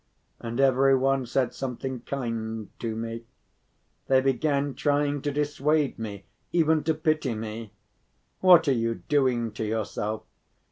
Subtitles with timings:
[0.39, 3.23] And every one said something kind to me,
[4.07, 7.71] they began trying to dissuade me, even to pity me:
[8.39, 10.23] "What are you doing to yourself?"